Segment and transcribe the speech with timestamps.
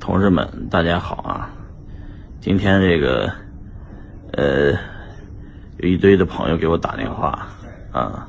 [0.00, 1.50] 同志们，大家好啊！
[2.40, 3.30] 今天这个，
[4.32, 4.72] 呃，
[5.76, 7.46] 有一堆的朋友给我打电话
[7.92, 8.26] 啊，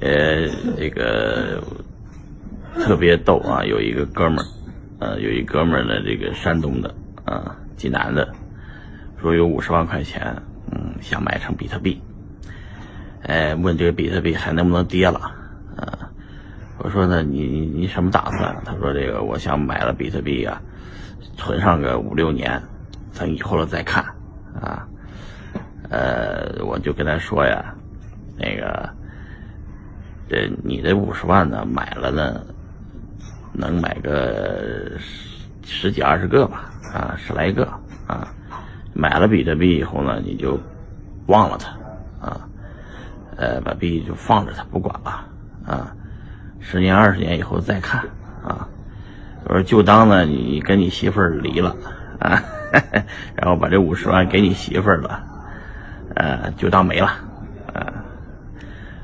[0.00, 0.46] 呃，
[0.78, 1.60] 这个
[2.76, 3.64] 特别逗啊！
[3.64, 4.46] 有一个哥们儿，
[5.00, 8.32] 呃，有一哥们儿呢，这个山东的啊，济南的，
[9.20, 10.32] 说有五十万块钱，
[10.70, 12.00] 嗯，想买成比特币，
[13.22, 15.34] 哎，问这个比特币还能不能跌了？
[16.78, 18.56] 我说呢，你你你什么打算？
[18.64, 20.60] 他说这个，我想买了比特币啊。
[21.36, 22.60] 存上个五六年，
[23.16, 24.04] 等以后了再看，
[24.60, 24.88] 啊，
[25.88, 27.72] 呃，我就跟他说呀，
[28.36, 28.90] 那个，
[30.28, 32.44] 这你这五十万呢，买了呢，
[33.52, 37.64] 能买个十十几二十个吧，啊，十来个，
[38.08, 38.34] 啊，
[38.92, 40.58] 买了比特币以后呢，你就
[41.26, 42.48] 忘了它，啊，
[43.36, 45.24] 呃，把币就放着它不管了，
[45.64, 45.94] 啊，
[46.60, 48.00] 十年二十年以后再看，
[48.42, 48.68] 啊。
[49.44, 51.74] 我说就当呢，你跟你媳妇儿离了
[52.18, 52.42] 啊，
[53.34, 55.22] 然后把这五十万给你媳妇儿了，
[56.14, 57.06] 呃，就当没了，
[57.72, 58.04] 啊，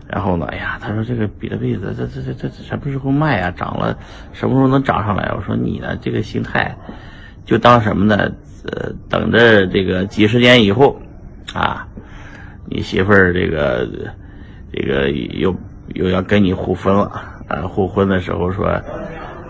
[0.07, 3.51] 然后呢，哎呀，他说这个比特币这这这这这什么时候卖啊？
[3.53, 3.97] 涨了
[4.33, 5.33] 什么时候能涨上来？
[5.35, 6.77] 我说你呢，这个心态
[7.47, 8.31] 就当什么呢？
[8.67, 11.01] 呃，等着这个几十年以后
[11.55, 11.87] 啊，
[12.67, 13.89] 你媳妇儿这个
[14.73, 15.57] 这个又
[15.95, 18.81] 又要跟你互分了啊，互婚的时候说。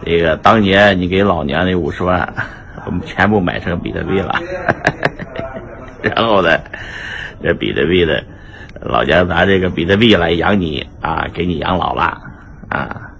[0.06, 2.30] 那个当年你给老娘那五十万，
[2.84, 4.38] 我们全部买成比特币了，
[6.02, 6.60] 然后呢，
[7.42, 8.22] 这比特币的，
[8.82, 12.20] 老娘拿这个比特币来养你啊，给你养老了
[12.68, 13.12] 啊。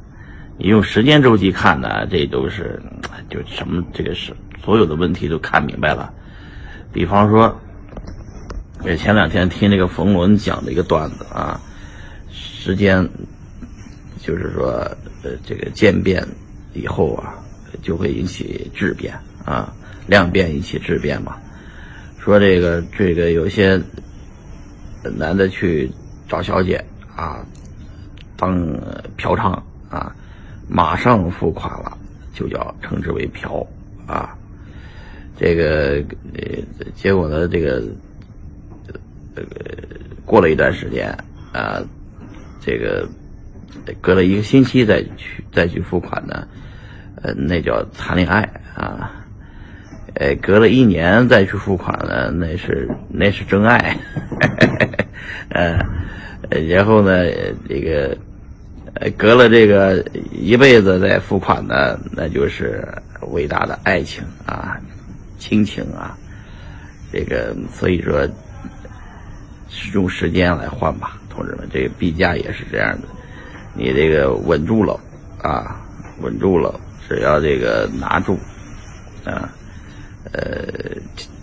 [0.59, 2.79] 你用时间周期看呢，这都是
[3.31, 6.13] 就什么这个是所有的问题都看明白了。
[6.93, 7.59] 比方说，
[8.85, 11.59] 我前两天听那个冯仑讲的一个段子啊，
[12.31, 13.09] 时间
[14.25, 14.71] 就是说
[15.23, 16.27] 呃这个渐变。
[16.77, 17.37] 以后啊，
[17.83, 19.73] 就会引起质变啊，
[20.09, 21.37] 量变引起质变嘛。
[22.19, 23.81] 说这个这个有些
[25.17, 25.89] 男的去
[26.29, 26.85] 找小姐
[27.15, 27.47] 啊，
[28.37, 28.77] 当
[29.17, 29.53] 嫖娼
[29.89, 30.13] 啊，
[30.69, 31.97] 马上付款了，
[32.33, 33.65] 就叫称之为嫖
[34.05, 34.37] 啊。
[35.39, 36.03] 这个
[36.35, 36.59] 呃，
[36.97, 37.81] 结果呢，这个
[39.37, 39.49] 这个
[40.25, 41.09] 过了一段时间
[41.53, 41.81] 啊，
[42.61, 43.09] 这个
[44.01, 46.47] 隔了一个星期再去再去付款呢。
[47.23, 48.43] 呃，那叫谈恋爱
[48.75, 49.25] 啊，
[50.15, 53.97] 呃，隔了一年再去付款呢，那是那是真爱，
[55.49, 55.79] 呃，
[56.69, 57.25] 然后呢，
[57.67, 58.15] 这个
[58.97, 62.87] 呃，隔了这个一辈子再付款呢，那就是
[63.31, 64.79] 伟大的爱情啊，
[65.39, 66.19] 亲情啊，
[67.11, 68.29] 这个所以说
[69.95, 73.09] 用时间来换吧，同志们，这个币价也是这样的，
[73.75, 74.99] 你这个稳住了
[75.43, 75.81] 啊，
[76.21, 76.81] 稳住了。
[77.07, 78.39] 只要这个拿住，
[79.27, 79.47] 啊，
[80.33, 80.65] 呃，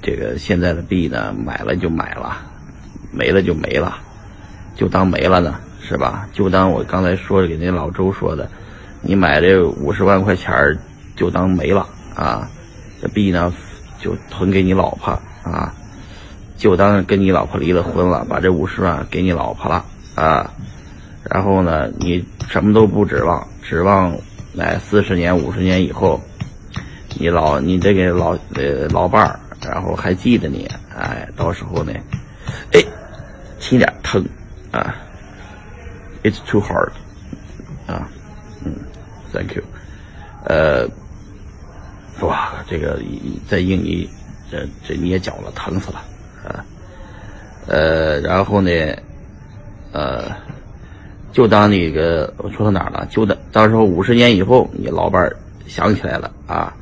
[0.01, 2.35] 这个现在的币呢，买了就买了，
[3.11, 3.95] 没了就没了，
[4.75, 6.27] 就当没了呢，是吧？
[6.33, 8.49] 就当我刚才说给那老周说的，
[9.01, 10.75] 你买这五十万块钱儿
[11.15, 12.49] 就当没了啊，
[12.99, 13.53] 这币呢
[13.99, 15.11] 就存给你老婆
[15.43, 15.71] 啊，
[16.57, 20.51] 就当跟你老婆离了婚了，把这五十万给你老婆了啊，
[21.33, 24.13] 然后呢，你什么都不指望，指望。
[24.53, 26.19] 来四十年、五十年以后，
[27.17, 31.93] 你老你这个老呃老伴儿，然后还记得你，哎，到时候呢，
[32.73, 32.83] 哎，
[33.61, 34.21] 轻点疼
[34.71, 34.93] 啊
[36.21, 36.91] ，It's too hard
[37.87, 38.09] 啊，
[38.65, 38.75] 嗯
[39.31, 39.63] ，Thank you，
[40.43, 40.85] 呃，
[42.19, 43.01] 哇，这个
[43.47, 44.09] 在印尼
[44.51, 46.03] 这这捏脚了，疼死了
[46.43, 46.65] 啊，
[47.67, 48.69] 呃，然后呢，
[49.93, 50.25] 呃。
[51.31, 53.05] 就当那个我说到哪儿了？
[53.09, 56.73] 就当到时候五十年以后，你老伴儿想起来了啊，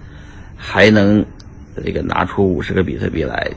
[0.56, 1.24] 还能
[1.84, 3.50] 这个拿出五十个比特币来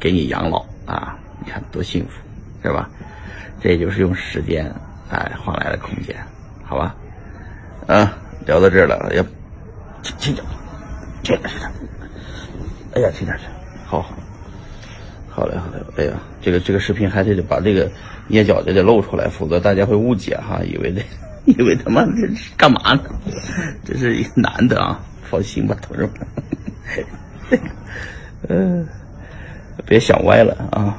[0.00, 1.16] 给你养老啊？
[1.44, 2.20] 你看多幸福，
[2.62, 2.88] 是吧？
[3.60, 4.72] 这就是用时间
[5.08, 6.16] 哎换来的空间，
[6.64, 6.94] 好吧？
[7.86, 9.22] 啊，聊到这儿了，要
[10.02, 10.44] 轻轻点，
[11.22, 11.58] 轻点是
[12.94, 13.44] 哎呀，轻点去，
[13.86, 14.04] 好
[15.32, 15.46] 好。
[15.46, 16.12] 嘞，好嘞，哎呀，
[16.42, 17.90] 这个这个视频还得得把这个
[18.28, 21.02] 捏脚的得露出来，否则大家会误解哈， 以为这
[21.50, 23.02] 以为他妈这是干嘛呢？
[23.84, 27.60] 这是一男的啊，放心吧，同志们，
[28.48, 28.86] 嗯，
[29.86, 30.96] 别想歪了啊。